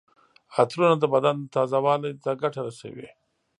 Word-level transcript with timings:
عطرونه 0.57 0.95
د 0.99 1.05
بدن 1.13 1.37
تازه 1.53 1.77
والي 1.85 2.11
ته 2.23 2.31
ګټه 2.41 2.59
رسوي. 2.67 3.07